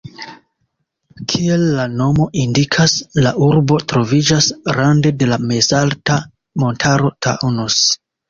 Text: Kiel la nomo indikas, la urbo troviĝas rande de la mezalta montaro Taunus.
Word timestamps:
Kiel 1.33 1.65
la 1.79 1.83
nomo 1.97 2.25
indikas, 2.43 2.95
la 3.27 3.33
urbo 3.49 3.77
troviĝas 3.93 4.49
rande 4.79 5.13
de 5.21 5.29
la 5.35 5.39
mezalta 5.53 6.19
montaro 6.65 7.13
Taunus. 7.27 7.79